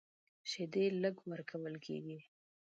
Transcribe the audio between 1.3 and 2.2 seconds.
ورکول کېږي.